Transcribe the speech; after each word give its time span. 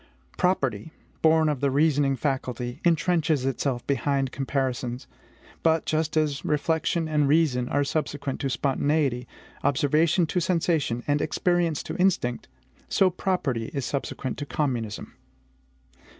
Property, 0.35 0.91
born 1.21 1.47
of 1.47 1.59
the 1.61 1.69
reasoning 1.69 2.15
faculty, 2.15 2.81
intrenches 2.83 3.45
itself 3.45 3.85
behind 3.85 4.31
comparisons. 4.31 5.05
But, 5.61 5.85
just 5.85 6.17
as 6.17 6.43
reflection 6.43 7.07
and 7.07 7.27
reason 7.27 7.69
are 7.69 7.83
subsequent 7.83 8.39
to 8.41 8.49
spontaneity, 8.49 9.27
observation 9.63 10.25
to 10.25 10.39
sensation, 10.39 11.03
and 11.05 11.21
experience 11.21 11.83
to 11.83 11.95
instinct, 11.97 12.47
so 12.89 13.11
property 13.11 13.69
is 13.75 13.85
subsequent 13.85 14.39
to 14.39 14.47
communism. 14.47 15.13